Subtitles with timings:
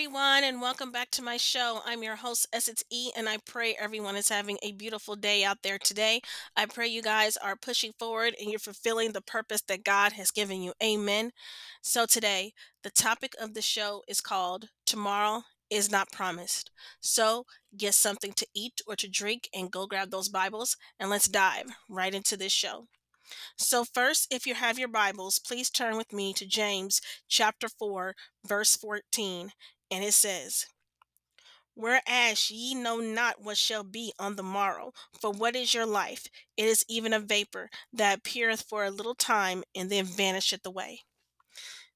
[0.00, 1.82] Everyone, and welcome back to my show.
[1.84, 5.58] I'm your host, Essence E, and I pray everyone is having a beautiful day out
[5.62, 6.22] there today.
[6.56, 10.30] I pray you guys are pushing forward and you're fulfilling the purpose that God has
[10.30, 10.72] given you.
[10.82, 11.32] Amen.
[11.82, 16.70] So, today, the topic of the show is called Tomorrow is Not Promised.
[17.02, 17.44] So,
[17.76, 21.66] get something to eat or to drink and go grab those Bibles, and let's dive
[21.90, 22.86] right into this show.
[23.58, 28.14] So, first, if you have your Bibles, please turn with me to James chapter 4,
[28.46, 29.52] verse 14.
[29.90, 30.66] And it says,
[31.74, 36.26] Whereas ye know not what shall be on the morrow, for what is your life?
[36.56, 41.02] It is even a vapor that appeareth for a little time and then vanisheth away.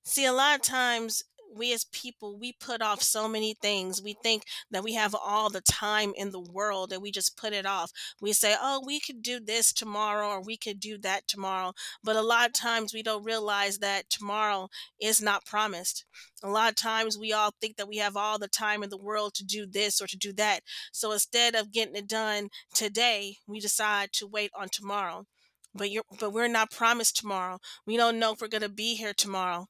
[0.05, 1.23] See, a lot of times
[1.55, 4.03] we as people we put off so many things.
[4.03, 7.53] We think that we have all the time in the world and we just put
[7.53, 7.91] it off.
[8.21, 12.17] We say oh we could do this tomorrow or we could do that tomorrow but
[12.17, 14.69] a lot of times we don't realize that tomorrow
[15.01, 16.05] is not promised.
[16.43, 18.97] A lot of times we all think that we have all the time in the
[18.97, 20.61] world to do this or to do that.
[20.93, 25.27] So instead of getting it done today we decide to wait on tomorrow.
[25.75, 27.59] But you're but we're not promised tomorrow.
[27.87, 29.69] We don't know if we're going to be here tomorrow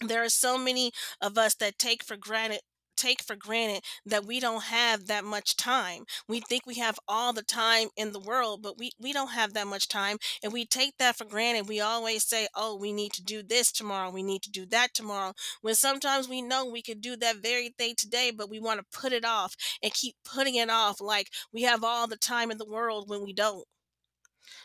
[0.00, 2.60] there are so many of us that take for granted
[2.96, 6.04] take for granted that we don't have that much time.
[6.28, 9.54] We think we have all the time in the world, but we, we don't have
[9.54, 10.18] that much time.
[10.42, 11.66] And we take that for granted.
[11.66, 14.10] We always say, oh, we need to do this tomorrow.
[14.10, 15.32] We need to do that tomorrow.
[15.62, 18.98] When sometimes we know we could do that very thing today, but we want to
[18.98, 22.58] put it off and keep putting it off like we have all the time in
[22.58, 23.64] the world when we don't.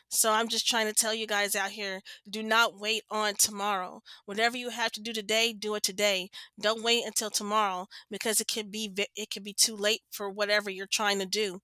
[0.09, 4.01] So I'm just trying to tell you guys out here do not wait on tomorrow.
[4.25, 6.29] Whatever you have to do today, do it today.
[6.59, 10.69] Don't wait until tomorrow because it can be it can be too late for whatever
[10.69, 11.61] you're trying to do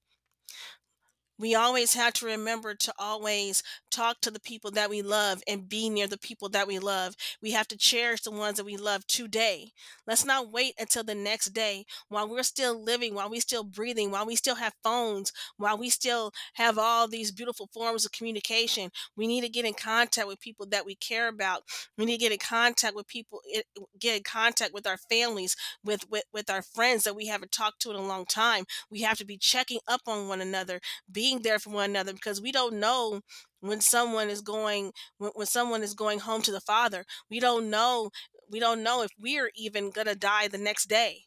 [1.42, 5.68] we always have to remember to always talk to the people that we love and
[5.68, 7.16] be near the people that we love.
[7.42, 9.72] We have to cherish the ones that we love today.
[10.06, 14.12] Let's not wait until the next day while we're still living, while we still breathing,
[14.12, 18.92] while we still have phones, while we still have all these beautiful forms of communication.
[19.16, 21.64] We need to get in contact with people that we care about.
[21.98, 23.62] We need to get in contact with people, eh,
[24.00, 27.82] get in contact with our families, with, with, with our friends that we haven't talked
[27.82, 28.66] to in a long time.
[28.92, 30.80] We have to be checking up on one another,
[31.12, 33.22] be being there for one another because we don't know
[33.62, 37.70] when someone is going when, when someone is going home to the father we don't
[37.70, 38.10] know
[38.50, 41.24] we don't know if we're even gonna die the next day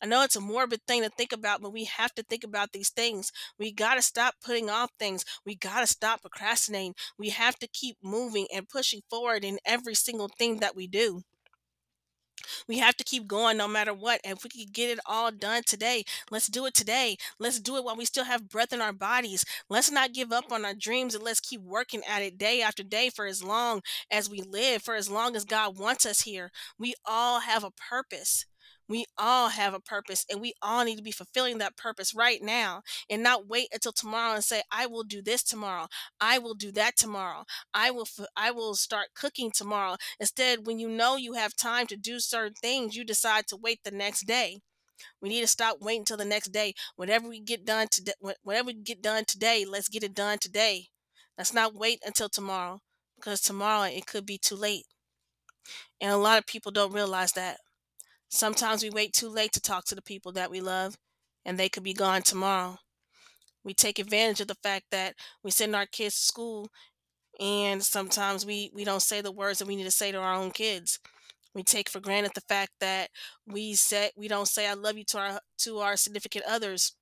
[0.00, 2.72] I know it's a morbid thing to think about, but we have to think about
[2.72, 3.32] these things.
[3.58, 5.24] We got to stop putting off things.
[5.44, 6.94] We got to stop procrastinating.
[7.18, 11.22] We have to keep moving and pushing forward in every single thing that we do.
[12.66, 14.20] We have to keep going no matter what.
[14.24, 17.16] And if we can get it all done today, let's do it today.
[17.38, 19.44] Let's do it while we still have breath in our bodies.
[19.68, 22.82] Let's not give up on our dreams and let's keep working at it day after
[22.82, 26.50] day for as long as we live, for as long as God wants us here.
[26.78, 28.46] We all have a purpose.
[28.88, 32.42] We all have a purpose and we all need to be fulfilling that purpose right
[32.42, 35.88] now and not wait until tomorrow and say I will do this tomorrow.
[36.20, 37.44] I will do that tomorrow.
[37.74, 38.06] I will
[38.36, 39.96] I will start cooking tomorrow.
[40.18, 43.80] Instead, when you know you have time to do certain things, you decide to wait
[43.84, 44.60] the next day.
[45.20, 46.74] We need to stop waiting until the next day.
[46.96, 50.88] Whatever we get done today, whatever we get done today, let's get it done today.
[51.36, 52.80] Let's not wait until tomorrow
[53.16, 54.86] because tomorrow it could be too late.
[56.00, 57.58] And a lot of people don't realize that.
[58.28, 60.96] Sometimes we wait too late to talk to the people that we love,
[61.44, 62.78] and they could be gone tomorrow.
[63.64, 66.68] We take advantage of the fact that we send our kids to school,
[67.40, 70.34] and sometimes we, we don't say the words that we need to say to our
[70.34, 70.98] own kids.
[71.54, 73.10] We take for granted the fact that
[73.46, 76.94] we say we don't say "I love you" to our to our significant others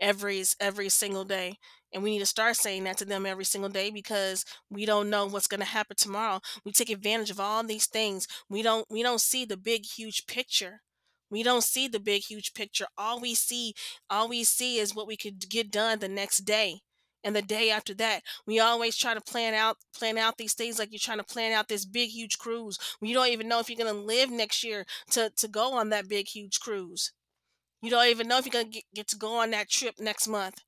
[0.00, 1.56] every every single day
[1.92, 5.10] and we need to start saying that to them every single day because we don't
[5.10, 6.40] know what's going to happen tomorrow.
[6.64, 8.26] We take advantage of all these things.
[8.48, 10.82] We don't we don't see the big huge picture.
[11.30, 12.86] We don't see the big huge picture.
[12.98, 13.74] All we see
[14.08, 16.80] all we see is what we could get done the next day
[17.22, 18.22] and the day after that.
[18.46, 21.52] We always try to plan out plan out these things like you're trying to plan
[21.52, 22.78] out this big huge cruise.
[23.00, 25.90] You don't even know if you're going to live next year to to go on
[25.90, 27.12] that big huge cruise
[27.80, 30.28] you don't even know if you're gonna get, get to go on that trip next
[30.28, 30.62] month.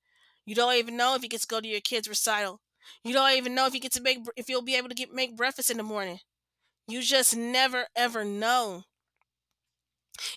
[0.44, 2.60] You don't even know if you get to go to your kid's recital.
[3.04, 5.12] You don't even know if you get to make if you'll be able to get
[5.12, 6.18] make breakfast in the morning.
[6.88, 8.84] You just never ever know.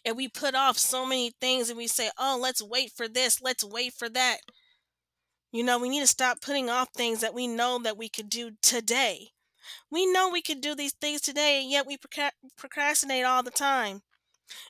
[0.05, 3.41] And we put off so many things and we say, "Oh, let's wait for this,
[3.41, 4.41] let's wait for that."
[5.51, 8.29] You know, we need to stop putting off things that we know that we could
[8.29, 9.31] do today.
[9.89, 11.97] We know we could do these things today, and yet we
[12.57, 14.03] procrastinate all the time.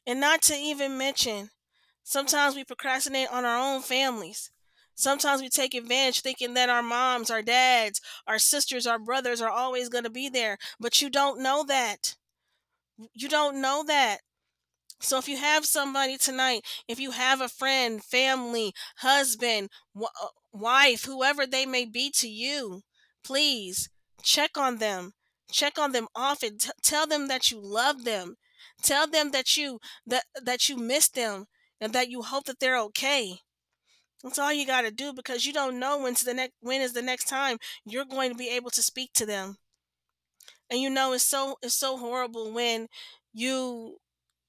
[0.08, 1.52] And not to even mention
[2.06, 4.52] Sometimes we procrastinate on our own families.
[4.94, 9.50] Sometimes we take advantage thinking that our moms, our dads, our sisters, our brothers are
[9.50, 12.16] always going to be there, but you don't know that.
[13.14, 14.20] You don't know that.
[15.02, 20.28] So if you have somebody tonight, if you have a friend, family, husband, w- uh,
[20.54, 22.84] wife, whoever they may be to you,
[23.24, 23.90] please
[24.24, 25.14] check on them.
[25.52, 26.58] Check on them often.
[26.60, 28.38] T- tell them that you love them.
[28.82, 31.48] Tell them that you that that you miss them
[31.82, 33.40] and that you hope that they're okay.
[34.24, 36.94] That's all you got to do because you don't know when's the next when is
[36.94, 39.58] the next time you're going to be able to speak to them.
[40.70, 42.88] And you know it's so it's so horrible when
[43.34, 43.98] you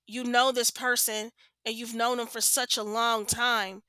[0.06, 1.30] you know this person
[1.64, 3.82] and you've known them for such a long time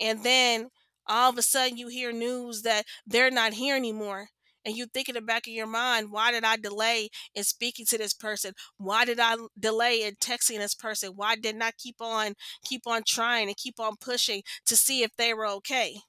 [0.00, 0.68] and then
[1.08, 4.28] all of a sudden you hear news that they're not here anymore
[4.66, 7.86] and you think in the back of your mind, why did I delay in speaking
[7.86, 8.52] to this person?
[8.78, 11.12] Why did I delay in texting this person?
[11.14, 12.34] Why didn't I keep on
[12.64, 16.00] keep on trying and keep on pushing to see if they were okay?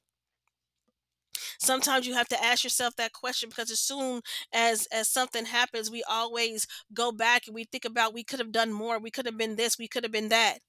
[1.59, 4.21] Sometimes you have to ask yourself that question because as soon
[4.51, 8.51] as as something happens, we always go back and we think about we could have
[8.51, 10.59] done more, we could have been this, we could have been that.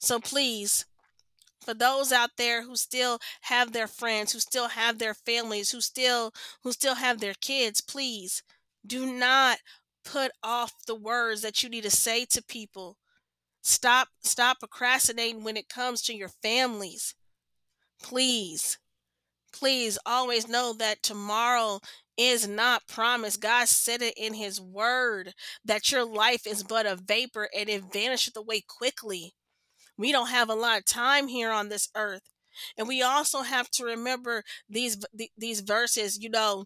[0.00, 0.84] So please
[1.66, 5.80] for those out there who still have their friends who still have their families who
[5.80, 6.32] still
[6.62, 8.42] who still have their kids please
[8.86, 9.58] do not
[10.04, 12.96] put off the words that you need to say to people
[13.62, 17.14] stop stop procrastinating when it comes to your families
[18.00, 18.78] please
[19.52, 21.80] please always know that tomorrow
[22.16, 23.40] is not promised.
[23.40, 25.34] God said it in His Word
[25.64, 29.34] that your life is but a vapor and it vanisheth away quickly.
[29.98, 32.22] We don't have a lot of time here on this earth.
[32.78, 34.96] And we also have to remember these
[35.36, 36.64] these verses, you know,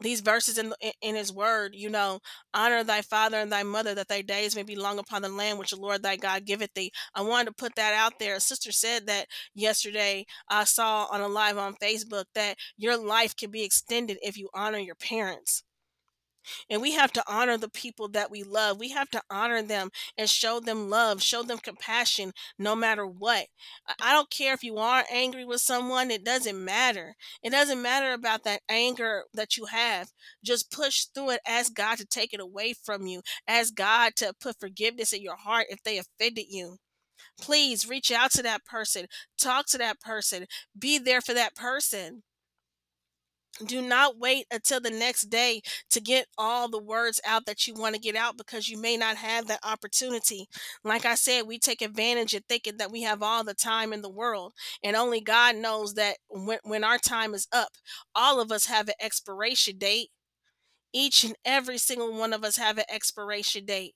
[0.00, 2.20] these verses in in his word, you know,
[2.54, 5.58] honor thy father and thy mother that thy days may be long upon the land
[5.58, 6.92] which the Lord thy God giveth thee.
[7.14, 8.36] I wanted to put that out there.
[8.36, 10.24] A sister said that yesterday.
[10.48, 14.48] I saw on a live on Facebook that your life can be extended if you
[14.54, 15.64] honor your parents.
[16.70, 18.78] And we have to honor the people that we love.
[18.78, 23.46] We have to honor them and show them love, show them compassion no matter what.
[24.00, 27.14] I don't care if you are angry with someone, it doesn't matter.
[27.42, 30.10] It doesn't matter about that anger that you have.
[30.44, 31.40] Just push through it.
[31.46, 33.22] Ask God to take it away from you.
[33.46, 36.78] Ask God to put forgiveness in your heart if they offended you.
[37.40, 39.06] Please reach out to that person,
[39.40, 40.46] talk to that person,
[40.78, 42.22] be there for that person
[43.66, 47.74] do not wait until the next day to get all the words out that you
[47.74, 50.46] want to get out because you may not have that opportunity.
[50.84, 54.02] Like I said, we take advantage of thinking that we have all the time in
[54.02, 57.72] the world, and only God knows that when, when our time is up,
[58.14, 60.08] all of us have an expiration date.
[60.92, 63.94] Each and every single one of us have an expiration date.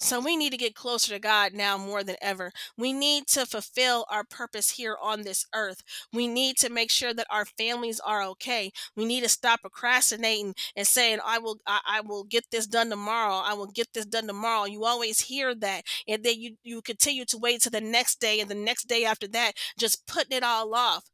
[0.00, 2.52] So we need to get closer to God now more than ever.
[2.76, 5.82] We need to fulfill our purpose here on this earth.
[6.12, 8.70] We need to make sure that our families are okay.
[8.94, 12.90] We need to stop procrastinating and saying, I will I, I will get this done
[12.90, 13.42] tomorrow.
[13.44, 14.66] I will get this done tomorrow.
[14.66, 15.82] You always hear that.
[16.06, 19.04] And then you, you continue to wait to the next day and the next day
[19.04, 21.10] after that, just putting it all off.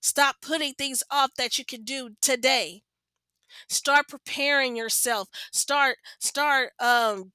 [0.00, 2.82] Stop putting things off that you can do today.
[3.68, 5.28] Start preparing yourself.
[5.52, 7.32] Start start um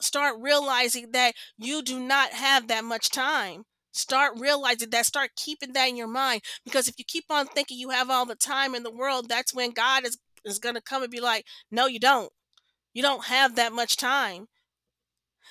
[0.00, 3.64] start realizing that you do not have that much time.
[3.92, 7.76] Start realizing that start keeping that in your mind because if you keep on thinking
[7.78, 10.80] you have all the time in the world that's when god is is going to
[10.80, 12.32] come and be like no you don't.
[12.92, 14.46] You don't have that much time.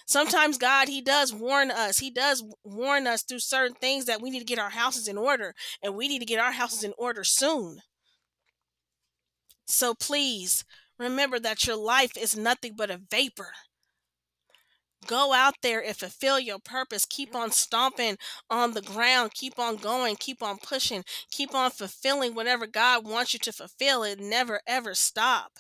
[0.06, 2.00] Sometimes god he does warn us.
[2.00, 5.18] He does warn us through certain things that we need to get our houses in
[5.18, 5.54] order
[5.84, 7.80] and we need to get our houses in order soon.
[9.68, 10.64] So please
[10.98, 13.52] remember that your life is nothing but a vapor
[15.08, 17.06] Go out there and fulfill your purpose.
[17.06, 18.18] Keep on stomping
[18.50, 19.34] on the ground.
[19.34, 20.16] Keep on going.
[20.18, 21.04] Keep on pushing.
[21.32, 24.04] Keep on fulfilling whatever God wants you to fulfill.
[24.04, 25.54] It never, ever stop.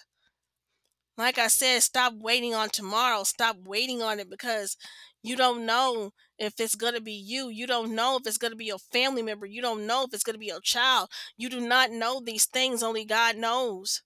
[1.17, 3.23] Like I said, stop waiting on tomorrow.
[3.23, 4.77] Stop waiting on it because
[5.21, 7.49] you don't know if it's going to be you.
[7.49, 9.45] You don't know if it's going to be your family member.
[9.45, 11.09] You don't know if it's going to be your child.
[11.37, 12.81] You do not know these things.
[12.81, 14.01] Only God knows.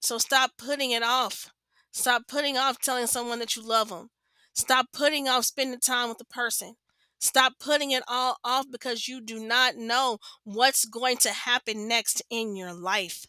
[0.00, 1.50] So stop putting it off.
[1.92, 4.10] Stop putting off telling someone that you love them.
[4.54, 6.74] Stop putting off spending time with the person.
[7.18, 12.22] Stop putting it all off because you do not know what's going to happen next
[12.30, 13.26] in your life.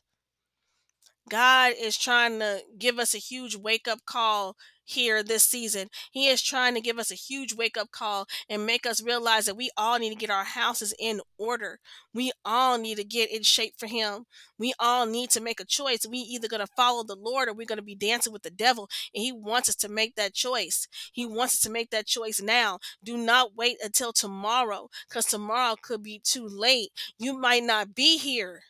[1.29, 5.89] God is trying to give us a huge wake up call here this season.
[6.11, 9.45] He is trying to give us a huge wake up call and make us realize
[9.45, 11.79] that we all need to get our houses in order.
[12.13, 14.25] We all need to get in shape for Him.
[14.57, 16.05] We all need to make a choice.
[16.09, 18.49] We either going to follow the Lord or we're going to be dancing with the
[18.49, 18.89] devil.
[19.13, 20.87] And He wants us to make that choice.
[21.11, 22.79] He wants us to make that choice now.
[23.03, 26.89] Do not wait until tomorrow because tomorrow could be too late.
[27.17, 28.63] You might not be here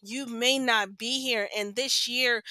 [0.00, 2.42] you may not be here and this year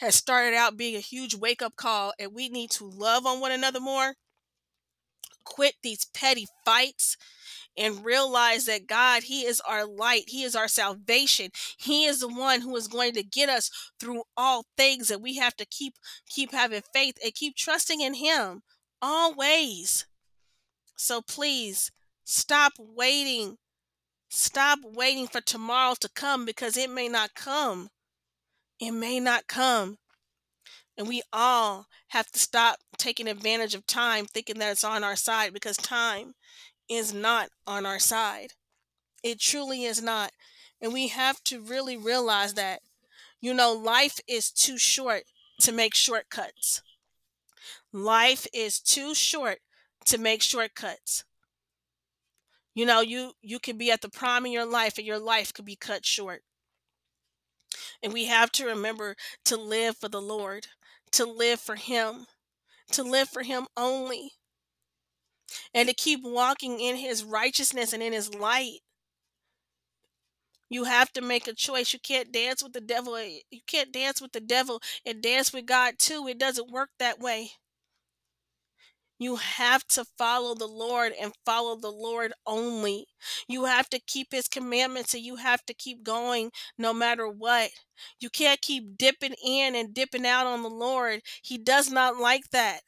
[0.00, 3.40] has started out being a huge wake up call and we need to love on
[3.40, 4.14] one another more
[5.44, 7.16] quit these petty fights
[7.76, 10.24] and realize that God, He is our light.
[10.28, 11.50] He is our salvation.
[11.78, 15.10] He is the one who is going to get us through all things.
[15.10, 15.94] And we have to keep
[16.28, 18.62] keep having faith and keep trusting in Him
[19.00, 20.06] always.
[20.96, 21.90] So please
[22.24, 23.56] stop waiting
[24.32, 27.88] Stop waiting for tomorrow to come because it may not come.
[28.80, 29.98] It may not come.
[30.96, 35.16] And we all have to stop taking advantage of time thinking that it's on our
[35.16, 36.34] side because time
[36.88, 38.52] is not on our side.
[39.22, 40.32] It truly is not.
[40.80, 42.82] And we have to really realize that,
[43.40, 45.24] you know, life is too short
[45.60, 46.82] to make shortcuts.
[47.92, 49.60] Life is too short
[50.06, 51.24] to make shortcuts.
[52.74, 55.52] You know, you you could be at the prime of your life and your life
[55.52, 56.42] could be cut short.
[58.02, 60.68] And we have to remember to live for the Lord,
[61.12, 62.26] to live for him,
[62.92, 64.32] to live for him only.
[65.74, 68.80] And to keep walking in his righteousness and in his light.
[70.70, 71.92] You have to make a choice.
[71.92, 73.20] You can't dance with the devil.
[73.20, 76.26] You can't dance with the devil and dance with God too.
[76.28, 77.52] It doesn't work that way.
[79.20, 83.04] You have to follow the Lord and follow the Lord only.
[83.46, 87.70] You have to keep his commandments and you have to keep going no matter what.
[88.18, 91.20] You can't keep dipping in and dipping out on the Lord.
[91.42, 92.80] He does not like that.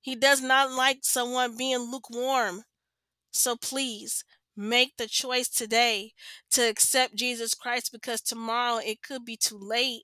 [0.00, 2.62] He does not like someone being lukewarm.
[3.32, 4.22] So please
[4.56, 6.12] make the choice today
[6.52, 10.02] to accept Jesus Christ because tomorrow it could be too late.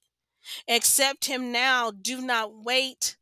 [0.69, 1.93] Accept him now.
[1.93, 3.17] Do not wait.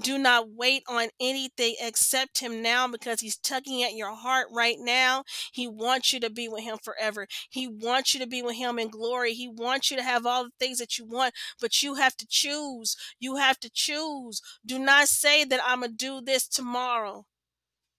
[0.00, 1.76] Do not wait on anything.
[1.82, 5.24] Accept him now because he's tugging at your heart right now.
[5.52, 7.26] He wants you to be with him forever.
[7.50, 9.34] He wants you to be with him in glory.
[9.34, 12.26] He wants you to have all the things that you want, but you have to
[12.28, 12.96] choose.
[13.18, 14.40] You have to choose.
[14.64, 17.26] Do not say that I'm going to do this tomorrow.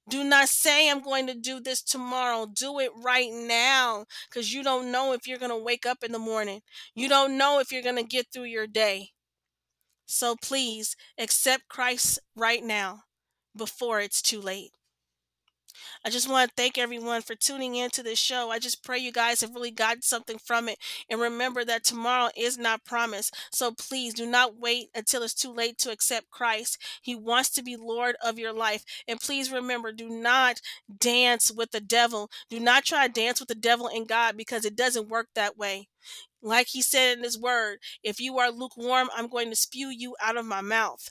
[0.10, 2.46] Do not say I'm going to do this tomorrow.
[2.46, 6.12] Do it right now because you don't know if you're going to wake up in
[6.12, 6.62] the morning.
[6.96, 9.12] You don't know if you're going to get through your day.
[10.12, 13.04] So please accept Christ right now
[13.56, 14.72] before it's too late.
[16.06, 18.52] I just want to thank everyone for tuning in to this show.
[18.52, 20.78] I just pray you guys have really gotten something from it.
[21.10, 23.38] And remember that tomorrow is not promised.
[23.54, 26.78] So please do not wait until it's too late to accept Christ.
[27.02, 28.84] He wants to be Lord of your life.
[29.08, 30.60] And please remember do not
[31.00, 32.30] dance with the devil.
[32.50, 35.58] Do not try to dance with the devil and God because it doesn't work that
[35.58, 35.88] way.
[36.42, 40.16] Like he said in his word, if you are lukewarm, I'm going to spew you
[40.22, 41.10] out of my mouth.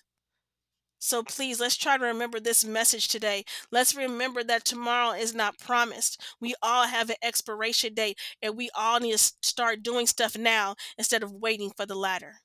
[1.03, 3.45] So please, let's try to remember this message today.
[3.73, 6.23] Let's remember that tomorrow is not promised.
[6.41, 10.75] We all have an expiration date, and we all need to start doing stuff now
[10.99, 12.41] instead of waiting for the latter.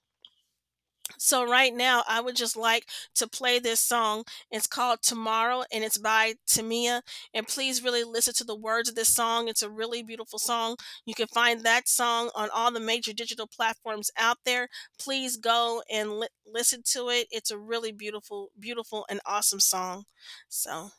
[1.18, 2.86] So right now, I would just like
[3.16, 4.24] to play this song.
[4.52, 7.02] It's called Tomorrow and it's by Tamia.
[7.34, 9.48] And please really listen to the words of this song.
[9.48, 10.76] It's a really beautiful song.
[11.06, 14.68] You can find that song on all the major digital platforms out there.
[15.00, 17.28] Please go and li- listen to it.
[17.32, 20.06] It's a really beautiful, beautiful and awesome song.
[20.50, 20.90] So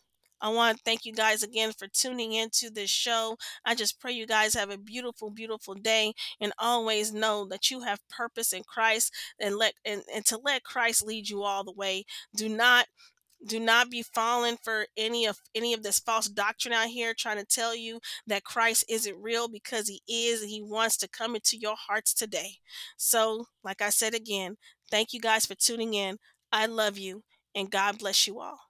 [0.41, 3.37] I want to thank you guys again for tuning into this show.
[3.65, 7.81] I just pray you guys have a beautiful, beautiful day and always know that you
[7.83, 11.73] have purpose in Christ and let and, and to let Christ lead you all the
[11.73, 12.05] way.
[12.35, 12.87] Do not
[13.47, 17.39] do not be fallen for any of any of this false doctrine out here trying
[17.39, 21.35] to tell you that Christ isn't real because he is and he wants to come
[21.35, 22.55] into your hearts today.
[22.97, 24.57] So, like I said again,
[24.91, 26.19] thank you guys for tuning in.
[26.53, 27.23] I love you
[27.55, 28.66] and God bless you all.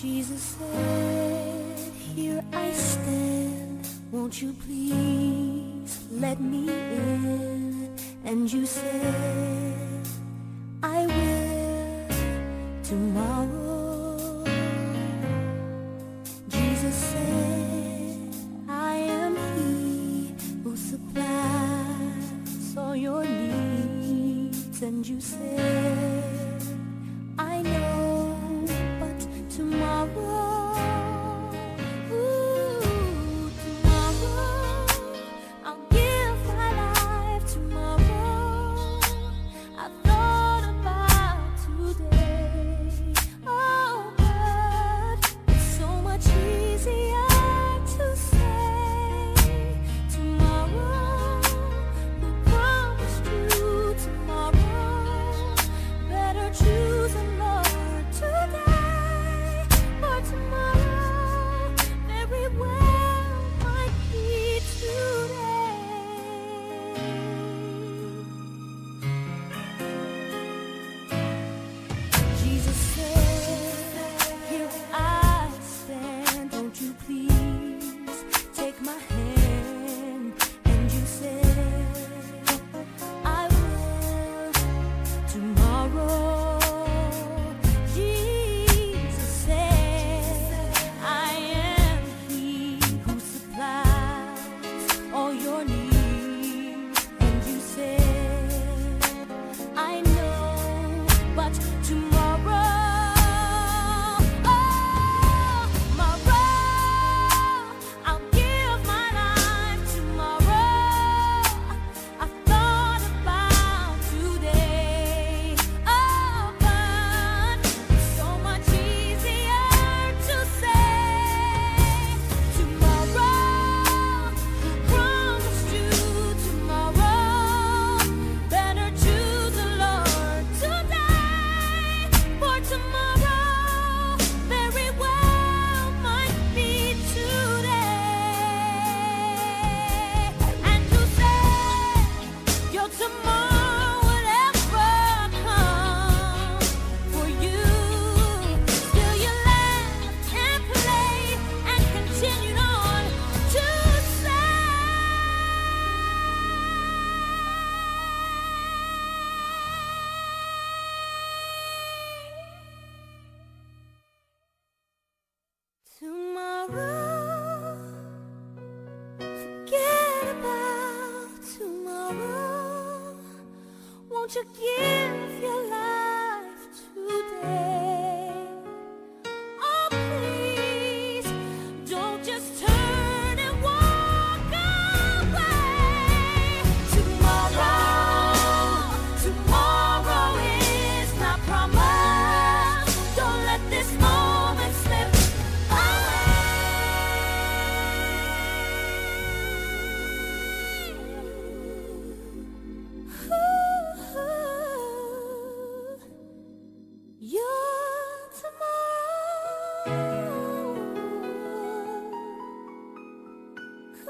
[0.00, 1.78] Jesus said,
[2.14, 7.96] here I stand, won't you please let me in?
[8.24, 9.85] And you said,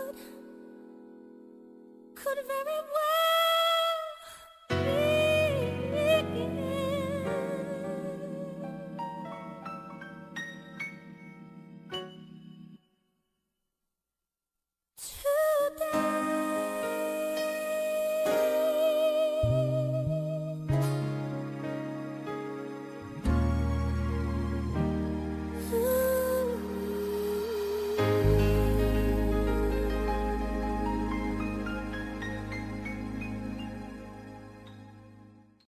[0.06, 0.16] could,
[2.14, 3.15] could very well.